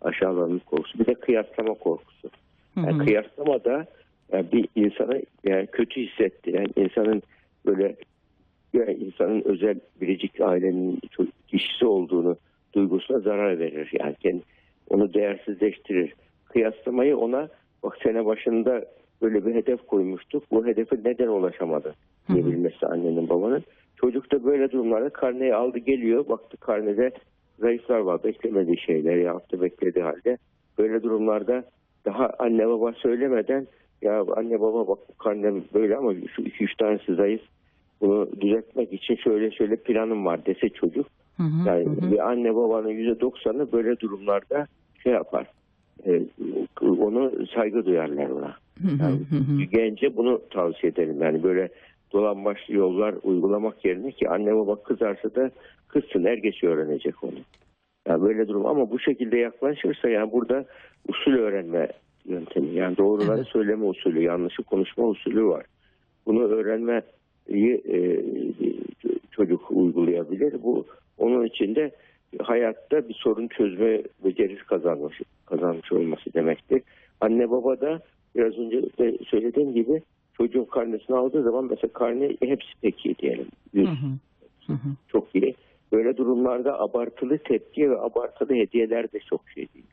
aşağılanma 0.00 0.58
korkusu. 0.58 0.98
Bir 0.98 1.06
de 1.06 1.14
kıyaslama 1.14 1.74
korkusu. 1.74 2.30
Yani 2.76 2.92
hı. 2.92 3.04
kıyaslama 3.04 3.64
da 3.64 3.86
yani 4.32 4.46
bir 4.52 4.68
insana 4.74 5.14
yani 5.44 5.66
kötü 5.66 6.00
hissettiren, 6.00 6.66
insanın 6.76 7.22
böyle 7.66 7.96
yani 8.72 8.92
insanın 8.92 9.42
özel 9.44 9.80
biricik 10.00 10.40
ailenin 10.40 11.00
kişisi 11.48 11.86
olduğunu 11.86 12.36
duygusuna 12.74 13.18
zarar 13.18 13.58
verir. 13.58 13.90
Yani 14.00 14.14
kendi, 14.14 14.42
onu 14.88 15.14
değersizleştirir. 15.14 16.14
Kıyaslamayı 16.44 17.16
ona 17.16 17.48
bak 17.82 17.98
sene 18.02 18.26
başında 18.26 18.84
böyle 19.22 19.46
bir 19.46 19.54
hedef 19.54 19.86
koymuştuk. 19.86 20.50
Bu 20.50 20.66
hedefe 20.66 20.96
neden 21.04 21.28
ulaşamadı 21.28 21.94
diyebilmesi 22.28 22.86
annenin 22.86 23.28
babanın. 23.28 23.64
Çocuk 23.96 24.32
da 24.32 24.44
böyle 24.44 24.70
durumlarda 24.70 25.10
karneyi 25.10 25.54
aldı 25.54 25.78
geliyor. 25.78 26.28
Baktı 26.28 26.56
karnede 26.56 27.10
zayıflar 27.58 27.98
var. 27.98 28.24
Beklemediği 28.24 28.78
şeyler 28.78 29.16
yaptı 29.16 29.60
beklediği 29.60 30.04
halde. 30.04 30.38
Böyle 30.78 31.02
durumlarda 31.02 31.64
daha 32.04 32.30
anne 32.38 32.68
baba 32.68 32.92
söylemeden 32.92 33.66
ya 34.02 34.24
anne 34.36 34.60
baba 34.60 34.88
bak 34.88 34.98
bu 35.08 35.18
karnem 35.18 35.62
böyle 35.74 35.96
ama 35.96 36.12
şu 36.36 36.42
iki 36.42 36.64
üç 36.64 36.76
tanesi 36.76 37.14
zayıf. 37.14 37.42
Bunu 38.00 38.28
düzeltmek 38.40 38.92
için 38.92 39.16
şöyle 39.16 39.50
şöyle 39.50 39.76
planım 39.76 40.26
var 40.26 40.46
dese 40.46 40.68
çocuk. 40.68 41.06
Hı 41.36 41.42
hı, 41.42 41.68
Yani 41.68 41.84
hı 41.84 42.06
hı. 42.06 42.12
bir 42.12 42.28
anne 42.28 42.56
babanın 42.56 42.88
yüzde 42.88 43.20
doksanı 43.20 43.72
böyle 43.72 44.00
durumlarda 44.00 44.66
şey 45.02 45.12
yapar. 45.12 45.46
E, 46.06 46.22
onu 46.80 47.32
saygı 47.54 47.86
duyarlar 47.86 48.30
ona. 48.30 48.56
Yani 49.00 49.68
gence 49.72 50.16
bunu 50.16 50.42
tavsiye 50.50 50.92
ederim. 50.92 51.22
Yani 51.22 51.42
böyle 51.42 51.68
dolambaçlı 52.12 52.74
yollar 52.74 53.14
uygulamak 53.22 53.84
yerine 53.84 54.12
ki 54.12 54.28
anne 54.28 54.56
baba 54.56 54.82
kızarsa 54.82 55.34
da 55.34 55.50
kızsın 55.88 56.24
er 56.24 56.36
geç 56.36 56.64
öğrenecek 56.64 57.24
onu. 57.24 57.38
Yani 58.08 58.22
böyle 58.22 58.48
durum 58.48 58.66
ama 58.66 58.90
bu 58.90 58.98
şekilde 58.98 59.38
yaklaşırsa 59.38 60.08
yani 60.08 60.32
burada 60.32 60.64
usul 61.08 61.32
öğrenme 61.32 61.88
yöntemi 62.24 62.74
yani 62.74 62.96
doğruları 62.96 63.38
Evet. 63.38 63.48
söyleme 63.48 63.84
usulü 63.84 64.22
yanlışı 64.22 64.62
konuşma 64.62 65.04
usulü 65.04 65.44
var. 65.44 65.66
Bunu 66.26 66.42
öğrenmeyi 66.42 67.82
e, 67.92 68.24
çocuk 69.30 69.70
uygulayabilir. 69.70 70.62
Bu 70.62 70.86
onun 71.18 71.44
için 71.44 71.74
de 71.74 71.90
hayatta 72.42 73.08
bir 73.08 73.14
sorun 73.14 73.48
çözme 73.48 74.02
becerisi 74.24 74.64
kazanmış 74.64 75.20
kazanmış 75.46 75.92
olması 75.92 76.34
demektir. 76.34 76.82
Anne 77.20 77.50
baba 77.50 77.80
da 77.80 78.00
biraz 78.38 78.58
önce 78.58 78.82
de 78.82 79.18
söylediğim 79.30 79.74
gibi 79.74 80.02
çocuğun 80.36 80.64
karnesini 80.64 81.16
aldığı 81.16 81.42
zaman 81.42 81.64
mesela 81.64 81.92
karne 81.92 82.36
hepsi 82.42 82.68
peki 82.82 83.14
diyelim. 83.18 83.46
Yüz 83.72 83.88
Hı 83.88 83.92
hı, 83.92 84.06
hı 84.66 84.72
hı. 84.72 84.88
çok 85.08 85.34
iyi. 85.34 85.54
Böyle 85.92 86.16
durumlarda 86.16 86.80
abartılı 86.80 87.38
tepki 87.38 87.90
ve 87.90 88.00
abartılı 88.00 88.54
hediyeler 88.54 89.12
de 89.12 89.18
çok 89.30 89.40
şey 89.54 89.68
değil. 89.74 89.86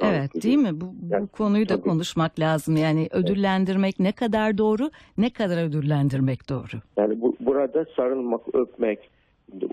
Evet 0.00 0.42
değil 0.42 0.56
mi? 0.58 0.80
Bu, 0.80 0.84
bu 0.84 1.14
Yani, 1.14 1.26
konuyu 1.26 1.68
da 1.68 1.74
tabii. 1.74 1.82
konuşmak 1.88 2.40
lazım. 2.40 2.76
Yani 2.76 3.08
ödüllendirmek 3.12 4.00
ne 4.00 4.12
kadar 4.12 4.58
doğru, 4.58 4.90
ne 5.18 5.30
kadar 5.30 5.68
ödüllendirmek 5.68 6.48
doğru. 6.50 6.80
Yani 6.96 7.20
bu, 7.20 7.36
burada 7.40 7.86
sarılmak, 7.96 8.54
öpmek, 8.54 8.98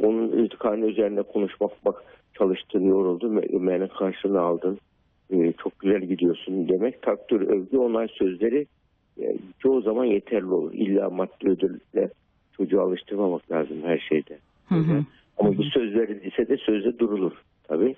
onun 0.03 0.47
karnı 0.59 0.85
üzerine 0.85 1.21
konuşmak, 1.21 1.85
bak 1.85 2.03
çalıştın, 2.33 2.85
yoruldun, 2.85 3.41
emeğinin 3.53 3.87
karşılığını 3.87 4.39
aldın, 4.41 4.79
Ee, 5.31 5.53
çok 5.63 5.79
güzel 5.79 6.01
gidiyorsun 6.01 6.69
demek. 6.69 7.01
Takdir, 7.01 7.41
övgü, 7.41 7.77
onay 7.77 8.07
sözleri 8.07 8.65
e, 9.21 9.35
çoğu 9.59 9.81
zaman 9.81 10.05
yeterli 10.05 10.45
olur. 10.45 10.73
İlla 10.73 11.09
maddi 11.09 11.49
ödülle 11.49 12.09
çocuğu 12.57 12.81
alıştırmamak 12.81 13.51
lazım 13.51 13.77
her 13.83 13.99
şeyde. 14.09 14.37
Hı 14.69 14.75
hı. 14.75 15.05
Ama 15.37 15.57
bu 15.57 15.63
söz 15.63 15.95
verildiyse 15.95 16.47
de 16.47 16.57
sözde 16.57 16.99
durulur 16.99 17.33
tabii. 17.63 17.95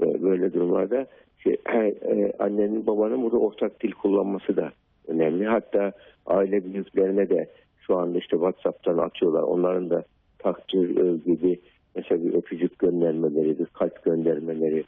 Böyle, 0.00 0.22
böyle 0.22 0.52
durumlarda 0.52 1.06
şey, 1.42 1.56
e, 1.72 2.32
annenin 2.38 2.86
babanın 2.86 3.22
burada 3.22 3.38
ortak 3.38 3.82
dil 3.82 3.92
kullanması 3.92 4.56
da 4.56 4.72
önemli. 5.06 5.46
Hatta 5.46 5.92
aile 6.26 6.64
büyüklerine 6.64 7.28
de 7.28 7.48
şu 7.80 7.96
anda 7.96 8.18
işte 8.18 8.36
WhatsApp'tan 8.36 8.98
atıyorlar. 8.98 9.42
Onların 9.42 9.90
da 9.90 10.04
takdir 10.38 10.96
övgü 10.96 11.42
bir 11.42 11.58
mesela 11.94 12.24
bir 12.24 12.34
öpücük 12.34 12.78
göndermeleri, 12.78 13.58
bir 13.58 13.66
kalp 13.66 14.04
göndermeleri 14.04 14.84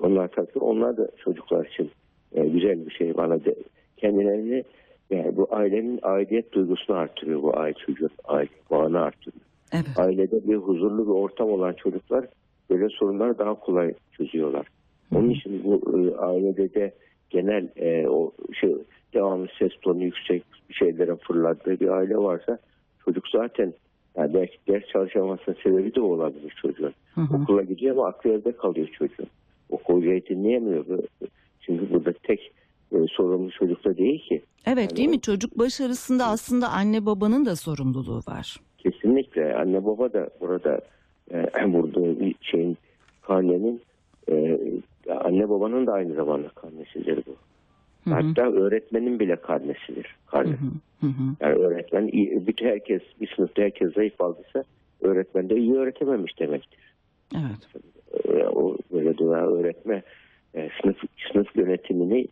onlar 0.00 0.28
takdir. 0.28 0.60
Onlar 0.60 0.96
da 0.96 1.08
çocuklar 1.24 1.66
için 1.66 1.90
e, 2.34 2.46
güzel 2.46 2.86
bir 2.86 2.90
şey 2.90 3.16
bana 3.16 3.44
de, 3.44 3.54
kendilerini 3.96 4.64
yani 5.10 5.36
bu 5.36 5.48
ailenin 5.50 5.98
aidiyet 6.02 6.52
duygusunu 6.52 6.96
artırıyor 6.96 7.42
bu 7.42 7.58
aile 7.58 7.74
çocuğun 7.86 8.10
aile 8.24 8.48
bağını 8.70 9.00
artırıyor 9.00 9.44
Evet. 9.72 9.86
ailede 9.96 10.48
bir 10.48 10.56
huzurlu 10.56 11.06
bir 11.06 11.12
ortam 11.12 11.50
olan 11.50 11.72
çocuklar 11.72 12.26
böyle 12.70 12.88
sorunları 12.88 13.38
daha 13.38 13.54
kolay 13.54 13.94
çözüyorlar. 14.12 14.66
Onun 15.14 15.30
için 15.30 15.64
bu 15.64 15.98
e, 15.98 16.16
ailede 16.16 16.74
de 16.74 16.94
genel 17.30 17.68
e, 17.76 18.08
o 18.08 18.32
şey 18.60 18.76
devamlı 19.14 19.46
ses 19.58 19.72
tonu 19.82 20.04
yüksek 20.04 20.42
şeylere 20.70 21.16
fırladığı 21.16 21.80
bir 21.80 21.88
aile 21.88 22.16
varsa 22.16 22.58
çocuk 23.04 23.28
zaten 23.28 23.72
yani 24.16 24.34
belki 24.34 24.56
ders 24.68 24.86
çalışamasının 24.86 25.56
sebebi 25.62 25.94
de 25.94 26.00
olabilir 26.00 26.54
çocuğun. 26.62 26.94
Hı 27.14 27.20
hı. 27.20 27.42
Okula 27.42 27.62
gidiyor 27.62 27.96
ama 27.96 28.06
aklı 28.06 28.30
evde 28.30 28.52
kalıyor 28.52 28.88
çocuğun. 28.98 29.26
Okul 29.90 30.00
hocayı 30.00 30.26
dinleyemiyor. 30.26 30.84
Çünkü 31.60 31.90
burada 31.90 32.12
tek 32.12 32.52
e, 32.92 32.96
sorumlu 33.10 33.50
çocukta 33.50 33.96
değil 33.96 34.28
ki. 34.28 34.42
Evet 34.66 34.96
değil 34.96 35.08
mi? 35.08 35.20
Çocuk 35.20 35.58
başarısında 35.58 36.26
aslında 36.26 36.68
anne 36.68 37.06
babanın 37.06 37.46
da 37.46 37.56
sorumluluğu 37.56 38.20
var. 38.28 38.56
Kesinlikle 38.78 39.54
anne 39.54 39.84
baba 39.84 40.12
da 40.12 40.30
burada 40.40 40.80
e, 41.30 41.36
burada 41.72 42.20
bir 42.20 42.34
şeyin 42.40 42.76
karnenin 43.22 43.80
e, 44.30 44.58
anne 45.24 45.48
babanın 45.48 45.86
da 45.86 45.92
aynı 45.92 46.14
zamanda 46.14 46.48
karnesidir 46.48 47.16
bu. 47.26 47.30
Hı 48.04 48.10
hı. 48.10 48.14
Hatta 48.14 48.42
öğretmenin 48.42 49.20
bile 49.20 49.36
karnesidir. 49.36 50.16
Karne. 50.26 50.50
hı. 50.50 50.70
Hı 51.00 51.06
hı. 51.06 51.36
Yani 51.40 51.54
öğretmen 51.54 52.08
bütün 52.46 52.66
herkes 52.66 53.02
bir 53.20 53.32
sınıfta 53.36 53.62
herkes 53.62 53.94
zayıf 53.94 54.20
aldıysa 54.20 54.64
öğretmen 55.00 55.50
de 55.50 55.56
iyi 55.56 55.74
öğretememiş 55.74 56.38
demektir. 56.38 56.94
Evet. 57.34 57.84
E, 58.24 58.44
o 58.44 58.76
böyle 58.92 59.18
dua 59.18 59.46
öğretme 59.46 60.02
e, 60.54 60.68
sınıf 60.82 60.96
sınıf 61.32 61.56
yönetimini 61.56 62.26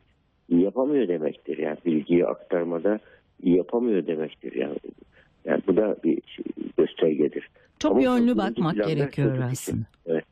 yapamıyor 0.48 1.08
demektir. 1.08 1.58
Yani 1.58 1.76
bilgiyi 1.86 2.26
aktarmada 2.26 2.98
yapamıyor 3.42 4.06
demektir. 4.06 4.52
Yani 4.54 4.76
yani 5.44 5.62
bu 5.66 5.76
da 5.76 5.96
bir 6.04 6.22
şey- 6.26 6.44
göstergedir. 6.76 7.48
Çok 7.78 7.92
Ama 7.92 8.02
yönlü 8.02 8.36
bakmak 8.36 8.74
gerekiyor 8.74 9.38
aslında. 9.52 9.84
Evet. 10.06 10.24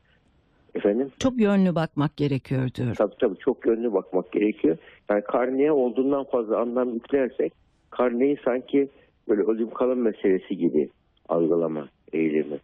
Efendim? 0.75 1.11
Çok 1.19 1.39
yönlü 1.39 1.75
bakmak 1.75 2.17
gerekiyor 2.17 2.69
diyorum. 2.75 2.93
Tabii 2.93 3.15
tabii 3.19 3.37
çok 3.37 3.65
yönlü 3.65 3.93
bakmak 3.93 4.31
gerekiyor. 4.31 4.77
Yani 5.09 5.21
karneye 5.21 5.71
olduğundan 5.71 6.23
fazla 6.23 6.57
anlam 6.59 6.93
yüklersek 6.93 7.53
karneyi 7.89 8.37
sanki 8.45 8.89
böyle 9.29 9.41
ölüm 9.41 9.69
kalım 9.69 9.99
meselesi 9.99 10.57
gibi 10.57 10.89
algılama 11.29 11.87
eğilimi 12.13 12.59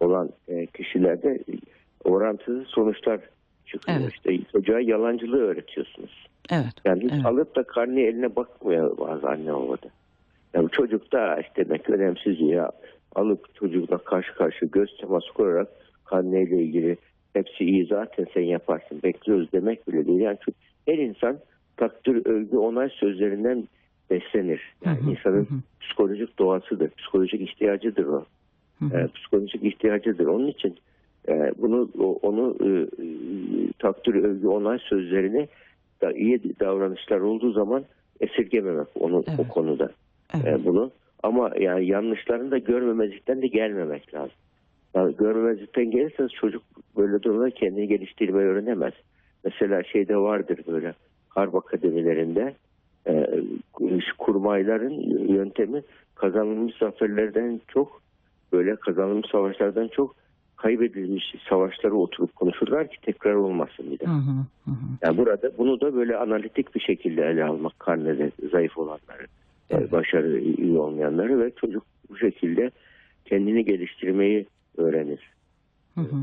olan 0.00 0.30
e, 0.48 0.66
kişilerde 0.66 1.38
orantısız 2.06 2.66
sonuçlar 2.66 3.20
çıkıyor. 3.66 3.98
Evet. 4.00 4.12
İşte 4.12 4.38
çocuğa 4.52 4.80
yalancılığı 4.80 5.42
öğretiyorsunuz. 5.42 6.26
Evet. 6.50 6.74
Yani 6.84 7.04
hiç 7.04 7.12
Evet. 7.12 7.26
alıp 7.26 7.56
da 7.56 7.62
karneye 7.62 8.08
eline 8.08 8.36
bakmıyor 8.36 8.98
bazı 8.98 9.28
anne 9.28 9.54
babada. 9.54 9.88
Yani 10.54 10.68
çocuk 10.70 11.12
da 11.12 11.40
işte 11.40 11.64
demek 11.64 11.90
önemsiz 11.90 12.40
ya 12.40 12.70
alıp 13.14 13.54
çocukla 13.54 13.98
karşı 13.98 14.34
karşı 14.34 14.66
göz 14.66 14.96
teması 14.96 15.32
kurarak 15.32 15.68
karneyle 16.04 16.62
ilgili 16.62 16.96
hepsi 17.32 17.64
iyi 17.64 17.86
zaten 17.86 18.26
sen 18.34 18.42
yaparsın 18.42 19.02
bekliyoruz 19.02 19.52
demek 19.52 19.88
bile 19.88 20.06
değil. 20.06 20.20
Yani 20.20 20.38
çünkü 20.44 20.58
her 20.86 20.98
insan 20.98 21.38
takdir, 21.76 22.26
övgü, 22.26 22.56
onay 22.56 22.88
sözlerinden 22.90 23.68
beslenir. 24.10 24.60
Yani 24.84 24.98
Hı 24.98 25.04
hı, 25.04 25.10
insanın 25.10 25.44
hı 25.44 25.54
psikolojik 25.80 26.38
doğasıdır, 26.38 26.90
psikolojik 26.90 27.40
ihtiyacıdır 27.40 28.06
o. 28.06 28.24
Hı 28.78 28.84
hı. 28.84 28.98
E, 28.98 29.08
psikolojik 29.08 29.64
ihtiyacıdır. 29.64 30.26
Onun 30.26 30.46
için 30.46 30.76
bunu 31.58 31.90
o- 31.98 32.18
onu 32.22 32.56
e, 32.60 32.68
e, 32.68 33.06
takdir, 33.78 34.14
övgü, 34.14 34.46
onay 34.48 34.78
sözlerini 34.78 35.48
da 36.02 36.12
iyi 36.12 36.40
davranışlar 36.60 37.20
olduğu 37.20 37.52
zaman 37.52 37.84
esirgememek 38.20 38.86
onu 39.00 39.24
Evet. 39.28 39.40
o 39.40 39.48
konuda 39.48 39.90
Evet. 40.34 40.46
e, 40.60 40.64
bunu. 40.64 40.90
Ama 41.22 41.50
yani 41.60 41.86
yanlışlarını 41.86 42.50
da 42.50 42.58
görmemezlikten 42.58 43.42
de 43.42 43.46
gelmemek 43.46 44.14
lazım. 44.14 44.34
Yani 44.94 45.16
görmemezlikten 45.16 45.90
gelirseniz 45.90 46.30
çocuk 46.32 46.62
böyle 46.96 47.22
durumda 47.22 47.50
kendini 47.50 47.88
geliştirmeyi 47.88 48.46
öğrenemez. 48.46 48.92
Mesela 49.44 49.82
şeyde 49.82 50.16
vardır 50.16 50.60
böyle 50.66 50.94
harp 51.28 51.54
akademilerinde 51.54 52.54
e, 53.08 53.26
kurmayların 54.18 54.92
yöntemi 55.34 55.82
kazanılmış 56.14 56.76
zaferlerden 56.78 57.60
çok 57.68 58.02
böyle 58.52 58.76
kazanılmış 58.76 59.30
savaşlardan 59.30 59.88
çok 59.88 60.14
kaybedilmiş 60.56 61.34
savaşları 61.48 61.94
oturup 61.94 62.36
konuşurlar 62.36 62.88
ki 62.88 62.96
tekrar 63.02 63.34
olmasın 63.34 63.90
bir 63.90 63.98
daha. 63.98 64.14
hı. 64.14 64.30
Hı 64.64 64.70
hı. 64.70 64.74
Yani 65.02 65.18
burada 65.18 65.50
bunu 65.58 65.80
da 65.80 65.94
böyle 65.94 66.16
analitik 66.16 66.74
bir 66.74 66.80
şekilde 66.80 67.22
ele 67.22 67.44
almak 67.44 67.80
karnede 67.80 68.30
zayıf 68.52 68.78
olanları, 68.78 69.26
Evet. 69.70 69.92
başarı 69.92 70.40
iyi 70.40 70.78
olmayanları 70.78 71.40
ve 71.40 71.50
çocuk 71.60 71.82
bu 72.10 72.18
şekilde 72.18 72.70
kendini 73.24 73.64
geliştirmeyi 73.64 74.46
öğrenir. 74.76 75.30
Hı 75.94 76.00
hı. 76.00 76.16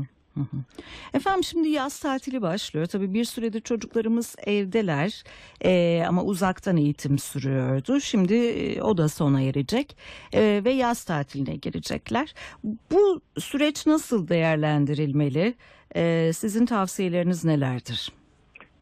Efendim 1.14 1.44
şimdi 1.44 1.68
yaz 1.68 2.00
tatili 2.00 2.42
başlıyor. 2.42 2.86
Tabii 2.86 3.14
bir 3.14 3.24
süredir 3.24 3.60
çocuklarımız 3.60 4.36
evdeler 4.46 5.24
Ee, 5.64 6.02
ama 6.08 6.24
uzaktan 6.24 6.76
eğitim 6.76 7.18
sürüyordu. 7.18 8.00
Şimdi 8.00 8.34
e, 8.34 8.82
o 8.82 8.96
da 8.96 9.08
sona 9.08 9.42
erecek 9.42 9.96
Ee, 10.34 10.62
ve 10.64 10.70
yaz 10.70 11.04
tatiline 11.04 11.56
girecekler. 11.56 12.34
Bu 12.64 13.20
süreç 13.38 13.86
nasıl 13.86 14.28
değerlendirilmeli? 14.28 15.54
Ee, 15.96 16.30
sizin 16.34 16.66
tavsiyeleriniz 16.66 17.44
nelerdir? 17.44 18.12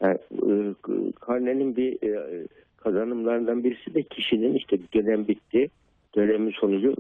Yani, 0.01 0.19
e, 0.33 0.75
karnenin 1.21 1.77
bir 1.77 2.03
e, 2.03 2.47
kazanımlarından 2.77 3.65
birisi 3.65 3.95
de 3.95 4.03
kişinin 4.03 4.55
işte 4.55 4.79
dönem 4.95 5.29
bitti. 5.29 5.71
Dönemin 6.17 6.51
sonucu 6.51 6.97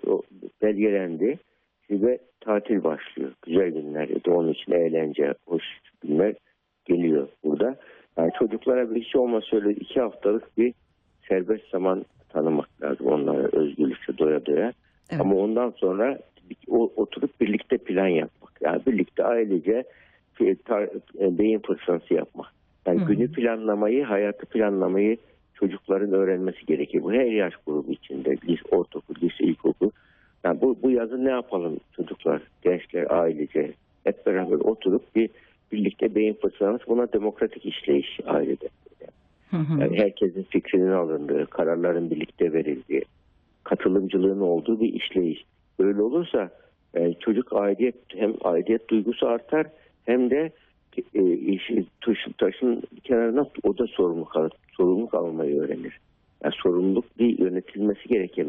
belgelendi. 0.63 1.39
Ve 1.93 2.19
tatil 2.41 2.85
başlıyor. 2.85 3.33
Güzel 3.43 3.71
günler. 3.71 4.09
İşte 4.09 4.31
onun 4.31 4.53
için 4.53 4.73
eğlence, 4.73 5.35
hoş 5.47 5.65
günler 6.01 6.35
geliyor 6.85 7.29
burada. 7.45 7.77
Yani 8.17 8.31
çocuklara 8.39 8.95
bir 8.95 9.05
şey 9.05 9.21
olmasa 9.21 9.57
öyle 9.57 9.73
iki 9.73 10.01
haftalık 10.01 10.59
bir 10.59 10.75
serbest 11.29 11.69
zaman 11.71 12.05
tanımak 12.29 12.83
lazım 12.83 13.07
onlara 13.07 13.49
özgürlükçe 13.53 14.19
doya 14.19 14.47
doya. 14.47 14.73
Evet. 15.11 15.21
Ama 15.21 15.35
ondan 15.35 15.71
sonra 15.71 16.19
oturup 16.69 17.41
birlikte 17.41 17.79
plan 17.79 18.07
yapmak. 18.07 18.53
Yani 18.61 18.83
birlikte 18.87 19.25
ailece 19.25 19.85
e, 20.41 21.39
beyin 21.39 21.59
fırtınası 21.59 22.15
yapmak. 22.15 22.47
Yani 22.87 23.01
Hı 23.01 23.05
günü 23.05 23.33
planlamayı, 23.33 24.05
hayatı 24.05 24.47
planlamayı 24.47 25.17
çocukların 25.55 26.13
öğrenmesi 26.13 26.67
gerekir. 26.67 27.03
Bu 27.03 27.13
her 27.13 27.25
yaş 27.25 27.55
grubu 27.67 27.93
içinde. 27.93 28.37
Lise, 28.49 28.63
ortaokul, 28.71 29.15
lise, 29.23 29.45
ilkokul. 29.45 29.91
Yani 30.45 30.61
bu, 30.61 30.77
bu 30.83 30.91
yazın 30.91 31.25
ne 31.25 31.31
yapalım 31.31 31.77
çocuklar, 31.97 32.43
gençler, 32.63 33.07
ailece 33.11 33.73
hep 34.05 34.27
beraber 34.27 34.57
oturup 34.57 35.15
bir 35.17 35.31
birlikte 35.73 36.15
beyin 36.15 36.35
fırtınası 36.35 36.87
buna 36.87 37.13
demokratik 37.13 37.67
işleyiş 37.67 38.21
ailede. 38.27 38.69
Yani 39.53 39.99
herkesin 39.99 40.43
fikrinin 40.43 40.91
alındığı, 40.91 41.47
kararların 41.47 42.11
birlikte 42.11 42.53
verildiği, 42.53 43.03
katılımcılığın 43.65 44.41
olduğu 44.41 44.81
bir 44.81 44.95
işleyiş. 44.95 45.45
Böyle 45.79 46.03
olursa 46.03 46.51
e, 46.95 47.15
çocuk 47.15 47.53
aidiyet 47.53 47.95
hem 48.09 48.35
aidiyet 48.45 48.89
duygusu 48.91 49.27
artar 49.27 49.67
hem 50.07 50.31
de 50.31 50.53
e, 51.15 51.33
işi 51.33 51.87
taşın, 52.01 52.33
taşın 52.33 52.83
kenarına 53.05 53.47
o 53.63 53.79
da 53.79 53.87
sorumluluk, 53.87 54.37
sorumluluk 54.77 55.15
almayı 55.15 55.61
öğrenir. 55.61 56.01
Yani 56.45 56.55
sorumluluk 56.63 57.19
bir 57.19 57.39
yönetilmesi 57.39 58.09
gereken 58.09 58.47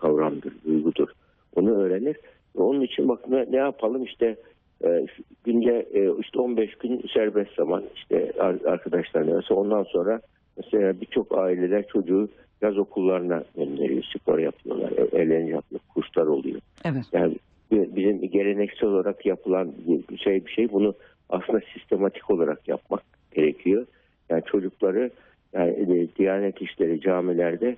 kavramdır, 0.00 0.52
duygudur. 0.66 1.08
Onu 1.56 1.70
öğrenir. 1.70 2.16
Onun 2.56 2.80
için 2.80 3.08
bak 3.08 3.28
ne, 3.28 3.46
ne 3.50 3.56
yapalım 3.56 4.04
işte 4.04 4.36
e, 4.84 5.06
günde 5.44 5.86
e, 5.94 6.20
işte 6.20 6.40
15 6.40 6.74
gün 6.74 7.04
serbest 7.14 7.54
zaman 7.54 7.82
işte 7.94 8.32
ar- 8.38 8.64
arkadaşlar 8.66 9.26
neyse 9.26 9.54
ondan 9.54 9.82
sonra 9.82 10.20
mesela 10.56 11.00
birçok 11.00 11.38
aileler 11.38 11.86
çocuğu 11.86 12.28
yaz 12.62 12.78
okullarına 12.78 13.44
gönderiyor. 13.56 14.02
Spor 14.02 14.38
yapıyorlar, 14.38 14.90
eğlence 15.12 15.52
yapıyor, 15.52 15.80
kurslar 15.94 16.26
oluyor. 16.26 16.60
Evet. 16.84 17.04
Yani 17.12 17.36
bi- 17.72 17.90
bizim 17.96 18.20
geleneksel 18.20 18.88
olarak 18.88 19.26
yapılan 19.26 19.72
bir 20.10 20.18
şey 20.18 20.46
bir 20.46 20.50
şey 20.50 20.72
bunu 20.72 20.94
aslında 21.28 21.60
sistematik 21.74 22.30
olarak 22.30 22.68
yapmak 22.68 23.02
gerekiyor. 23.34 23.86
Yani 24.30 24.42
çocukları 24.46 25.10
yani 25.52 25.70
e, 25.70 26.16
Diyanet 26.18 26.62
işleri 26.62 27.00
camilerde 27.00 27.76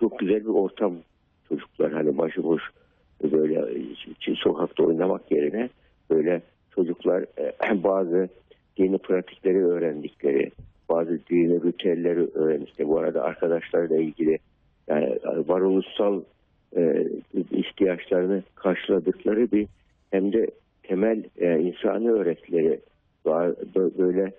çok 0.00 0.18
güzel 0.18 0.40
bir 0.40 0.48
ortam 0.48 0.94
çocuklar 1.50 1.92
hani 1.92 2.18
başıboş 2.18 2.62
böyle 3.32 3.54
e, 4.28 4.34
sokakta 4.34 4.82
oynamak 4.82 5.30
yerine 5.30 5.68
böyle 6.10 6.42
çocuklar 6.74 7.24
e, 7.38 7.82
bazı 7.84 8.28
dini 8.76 8.98
pratikleri 8.98 9.66
öğrendikleri, 9.66 10.50
bazı 10.88 11.18
dini 11.30 11.62
ritüelleri 11.64 12.26
öğrendikleri. 12.34 12.88
Bu 12.88 12.98
arada 12.98 13.22
arkadaşlarla 13.22 13.96
ilgili 13.96 14.38
yani 14.88 15.18
varoluşsal 15.24 16.22
e, 16.76 17.06
ihtiyaçlarını 17.50 18.42
karşıladıkları 18.54 19.52
bir 19.52 19.66
hem 20.10 20.32
de 20.32 20.46
temel 20.82 21.24
e, 21.38 21.58
insani 21.58 22.10
öğretileri 22.10 22.80
böyle 23.98 24.32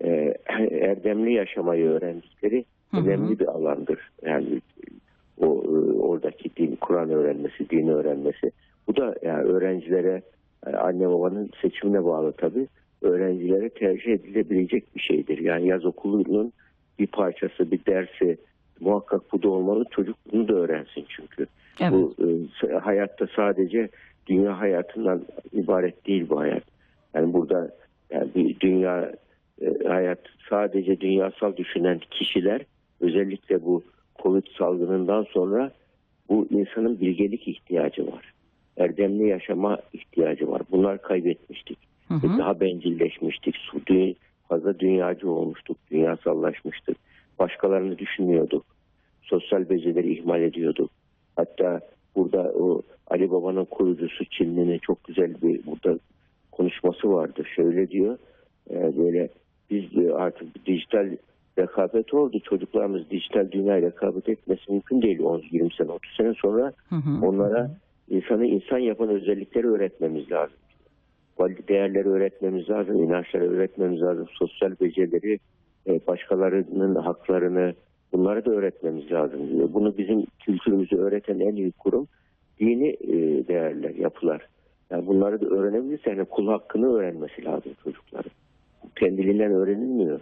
e, 0.00 0.34
erdemli 0.70 1.32
yaşamayı 1.32 1.86
öğrendikleri 1.86 2.64
önemli 2.92 3.38
bir 3.38 3.46
alandır. 3.46 4.10
Yani 4.22 4.60
o 5.38 5.46
e, 5.46 5.92
oradaki 5.98 6.56
din, 6.56 6.76
Kur'an 6.76 7.10
öğrenmesi, 7.10 7.70
din 7.70 7.88
öğrenmesi. 7.88 8.52
Bu 8.86 8.96
da 8.96 9.14
yani 9.22 9.42
öğrencilere 9.42 10.22
e, 10.66 10.70
anne 10.70 11.08
babanın 11.08 11.50
seçimine 11.62 12.04
bağlı 12.04 12.32
tabii. 12.32 12.68
Öğrencilere 13.02 13.68
tercih 13.68 14.12
edilebilecek 14.12 14.96
bir 14.96 15.00
şeydir. 15.00 15.38
Yani 15.38 15.68
yaz 15.68 15.84
okulunun 15.84 16.52
bir 16.98 17.06
parçası, 17.06 17.70
bir 17.70 17.86
dersi 17.86 18.38
muhakkak 18.80 19.32
bu 19.32 19.42
da 19.42 19.48
olmalı. 19.48 19.84
Çocuk 19.90 20.16
bunu 20.32 20.48
da 20.48 20.54
öğrensin 20.54 21.04
çünkü. 21.08 21.46
Evet. 21.80 21.92
Bu 21.92 22.14
e, 22.68 22.72
hayatta 22.72 23.26
sadece 23.36 23.88
dünya 24.26 24.60
hayatından 24.60 25.22
ibaret 25.52 26.06
değil 26.06 26.28
bu 26.28 26.40
hayat. 26.40 26.62
Yani 27.14 27.32
burada 27.32 27.70
yani 28.10 28.28
bir 28.34 28.60
dünya 28.60 29.12
e, 29.62 29.88
hayat 29.88 30.18
sadece 30.50 31.00
dünyasal 31.00 31.56
düşünen 31.56 32.00
kişiler 32.10 32.60
özellikle 33.00 33.64
bu 33.64 33.82
Covid 34.24 34.44
salgınından 34.58 35.26
sonra 35.30 35.70
bu 36.28 36.46
insanın 36.50 37.00
bilgelik 37.00 37.48
ihtiyacı 37.48 38.06
var. 38.06 38.32
Erdemli 38.76 39.28
yaşama 39.28 39.78
ihtiyacı 39.92 40.50
var. 40.50 40.62
Bunlar 40.70 41.02
kaybetmiştik. 41.02 41.78
Hı 42.08 42.14
hı. 42.14 42.38
Daha 42.38 42.60
bencilleşmiştik. 42.60 43.56
Fazla 44.48 44.78
dünyacı 44.78 45.30
olmuştuk. 45.30 45.76
Dünyasallaşmıştık. 45.90 46.96
Başkalarını 47.38 47.98
düşünmüyorduk. 47.98 48.66
Sosyal 49.22 49.68
becerileri 49.70 50.12
ihmal 50.12 50.42
ediyorduk. 50.42 50.90
Hatta 51.36 51.80
burada 52.16 52.42
o 52.42 52.82
Ali 53.06 53.30
Baba'nın 53.30 53.64
kurucusu 53.64 54.24
Çinli'nin 54.24 54.78
çok 54.78 55.04
güzel 55.04 55.34
bir 55.42 55.66
burada 55.66 55.98
konuşması 56.52 57.12
vardı. 57.12 57.42
Şöyle 57.56 57.90
diyor. 57.90 58.18
e, 58.70 58.96
böyle 58.96 59.28
biz 59.70 59.90
diyor 59.90 60.20
artık 60.20 60.66
dijital 60.66 61.16
rekabet 61.58 62.14
oldu. 62.14 62.40
Çocuklarımız 62.40 63.10
dijital 63.10 63.50
dünya 63.50 63.82
rekabet 63.82 64.28
etmesi 64.28 64.72
mümkün 64.72 65.02
değil. 65.02 65.18
10-20 65.18 65.76
sene, 65.76 65.92
30 65.92 66.12
sene 66.16 66.34
sonra 66.34 66.72
Hı 66.88 66.96
hı. 66.96 67.26
onlara 67.26 67.70
insanı 68.08 68.46
insan 68.46 68.78
yapan 68.78 69.08
özellikleri 69.08 69.66
öğretmemiz 69.66 70.32
lazım. 70.32 70.56
Değerleri 71.68 72.08
öğretmemiz 72.08 72.70
lazım, 72.70 73.02
inançları 73.02 73.50
öğretmemiz 73.50 74.02
lazım, 74.02 74.26
sosyal 74.30 74.70
becerileri, 74.80 75.38
e, 75.86 76.00
başkalarının 76.06 76.94
haklarını 76.94 77.74
bunları 78.12 78.44
da 78.44 78.50
öğretmemiz 78.50 79.12
lazım. 79.12 79.40
Bunu 79.74 79.98
bizim 79.98 80.26
kültürümüzü 80.44 80.96
öğreten 80.96 81.40
en 81.40 81.56
iyi 81.56 81.72
kurum 81.72 82.08
dini 82.60 82.88
e, 82.88 83.48
değerler, 83.48 83.94
yapılar. 83.94 84.48
Yani 84.90 85.06
bunları 85.06 85.40
da 85.40 85.46
öğrenebilirse 85.46 86.10
yani 86.10 86.24
kul 86.24 86.48
hakkını 86.48 86.94
öğrenmesi 86.94 87.44
lazım 87.44 87.72
çocukların. 87.84 88.30
Kendiliğinden 88.96 89.52
öğrenilmiyor. 89.52 90.20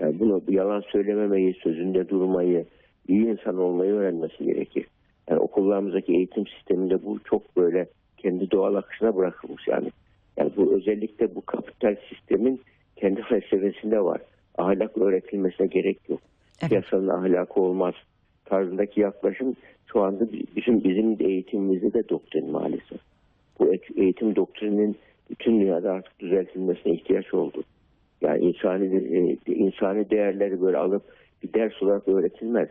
Yani 0.00 0.20
bunu 0.20 0.42
yalan 0.48 0.80
söylememeyi, 0.80 1.54
sözünde 1.54 2.08
durmayı, 2.08 2.64
iyi 3.08 3.26
insan 3.26 3.58
olmayı 3.58 3.92
öğrenmesi 3.92 4.44
gerekir. 4.44 4.86
Yani 5.30 5.40
okullarımızdaki 5.40 6.12
eğitim 6.12 6.46
sisteminde 6.46 7.04
bu 7.04 7.18
çok 7.24 7.56
böyle 7.56 7.86
kendi 8.16 8.50
doğal 8.50 8.74
akışına 8.74 9.16
bırakılmış 9.16 9.68
yani. 9.68 9.90
Yani 10.36 10.50
bu 10.56 10.74
özellikle 10.74 11.34
bu 11.34 11.40
kapital 11.40 11.96
sistemin 12.08 12.60
kendi 12.96 13.22
felsefesinde 13.22 14.00
var. 14.00 14.20
Ahlak 14.58 14.98
öğretilmesine 14.98 15.66
gerek 15.66 15.98
yok. 16.08 16.20
Evet. 16.60 16.70
Piyasanın 16.70 17.08
ahlakı 17.08 17.60
olmaz 17.60 17.94
tarzındaki 18.44 19.00
yaklaşım 19.00 19.56
şu 19.92 20.02
anda 20.02 20.32
bizim 20.56 20.84
bizim 20.84 21.18
de 21.18 21.24
eğitimimizde 21.24 21.92
de 21.92 22.08
doktrin 22.08 22.50
maalesef. 22.50 23.00
Bu 23.58 23.74
e- 23.74 24.02
eğitim 24.02 24.36
doktrinin 24.36 24.96
bütün 25.30 25.60
dünyada 25.60 25.92
artık 25.92 26.20
düzeltilmesine 26.20 26.92
ihtiyaç 26.92 27.34
oldu. 27.34 27.62
Yani 28.20 28.44
insani 28.44 28.96
e, 29.46 29.52
insani 29.52 30.10
değerleri 30.10 30.60
böyle 30.60 30.76
alıp 30.76 31.02
bir 31.42 31.52
ders 31.52 31.82
olarak 31.82 32.08
öğretilmez. 32.08 32.68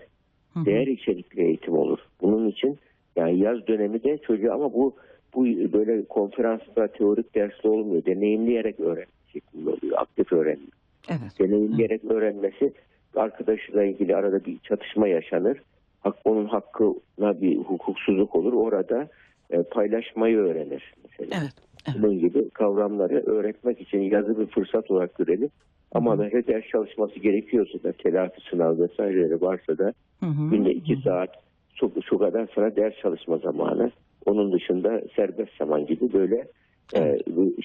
Hı 0.54 0.60
hı. 0.60 0.66
Değer 0.66 0.88
içerikli 0.88 1.42
eğitim 1.42 1.74
olur. 1.74 2.00
Bunun 2.22 2.48
için 2.48 2.78
yani 3.16 3.40
yaz 3.40 3.68
dönemi 3.68 4.04
de 4.04 4.18
çocuğu 4.18 4.54
ama 4.54 4.74
bu 4.74 4.96
bu 5.36 5.46
böyle 5.46 6.06
konferansla 6.06 6.88
teorik 6.88 7.36
dersle 7.36 7.70
olmuyor. 7.70 8.06
Deneyimleyerek 8.06 8.80
öğrenme 8.80 9.12
şeklinde 9.34 9.70
oluyor. 9.70 9.98
Aktif 9.98 10.34
öğrenme. 10.34 10.66
Evet. 11.10 11.40
Deneyimleyerek 11.40 12.06
öğrenmesi 12.06 12.74
arkadaşıyla 13.16 13.84
ilgili 13.84 14.16
arada 14.16 14.46
bir 14.46 14.60
çatışma 14.60 15.08
yaşanır. 15.08 15.62
Hak, 16.00 16.16
onun 16.26 16.46
hakkına 16.46 17.42
bir 17.42 17.58
hukuksuzluk 17.58 18.36
olur. 18.36 18.54
Orada 18.54 19.08
e, 19.50 19.64
paylaşmayı 19.64 20.38
öğrenir. 20.38 20.94
Mesela. 21.04 21.42
Evet. 21.42 21.54
Evet. 21.94 22.04
Bunun 22.04 22.20
gibi 22.20 22.50
kavramları 22.50 23.24
öğretmek 23.26 23.82
için 23.82 24.00
yazı 24.00 24.40
bir 24.40 24.46
fırsat 24.46 24.92
olarak 24.92 25.18
görelim. 25.18 25.50
Ama 25.92 26.18
da 26.18 26.24
her 26.24 26.48
ders 26.48 26.66
çalışması 26.72 27.20
gerekiyorsa 27.20 27.84
da 27.84 27.92
telafi 27.92 28.42
sınav 28.50 28.80
vesaireleri 28.80 29.42
varsa 29.42 29.78
da 29.78 29.94
Hı 30.20 30.26
hı. 30.26 30.50
günde 30.52 30.74
iki 30.74 30.96
saat 30.96 31.30
şu, 31.76 31.92
şu 32.10 32.18
kadar 32.18 32.48
sana 32.56 32.76
ders 32.76 32.94
çalışma 33.02 33.38
zamanı. 33.38 33.92
Onun 34.26 34.52
dışında 34.52 35.02
serbest 35.16 35.58
zaman 35.58 35.86
gibi 35.86 36.14
böyle 36.14 36.48
e, 36.96 37.20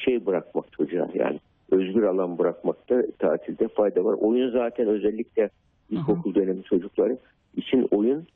şey 0.04 0.26
bırakmak 0.26 0.72
çocuğa 0.72 1.08
yani 1.14 1.40
özgür 1.70 2.02
alan 2.02 2.38
bırakmakta 2.38 3.02
tatilde 3.18 3.68
fayda 3.68 4.04
var. 4.04 4.12
Oyun 4.12 4.50
zaten 4.50 4.86
özellikle 4.86 5.50
ilkokul 5.90 6.34
dönemi 6.34 6.62
çocukları 6.62 7.18
için 7.56 7.88
oyun 7.90 8.26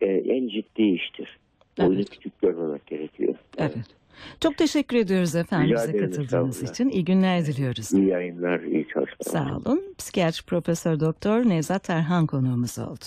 e, 0.00 0.06
en 0.06 0.48
ciddi 0.48 0.82
iştir. 0.82 1.38
Oyunu 1.80 1.94
Evet. 1.94 2.10
küçük 2.10 2.40
görmemek 2.40 2.86
gerekiyor. 2.86 3.34
Evet. 3.58 3.99
Çok 4.40 4.56
teşekkür 4.58 4.96
ediyoruz 4.96 5.34
efendim 5.34 5.68
Rica 5.68 5.82
bize 5.82 5.90
ederim, 5.96 6.10
katıldığınız 6.10 6.62
için. 6.62 6.88
İyi 6.88 7.04
günler 7.04 7.46
diliyoruz. 7.46 7.92
İyi 7.92 8.06
yayınlar, 8.06 8.60
iyi 8.60 8.86
çalışmalar. 8.94 9.48
Sağ 9.48 9.56
olun. 9.56 9.82
Psikiyatri 9.98 10.42
Profesör 10.44 11.00
Doktor 11.00 11.48
Nevzat 11.48 11.90
Erhan 11.90 12.26
konuğumuz 12.26 12.78
oldu. 12.78 12.98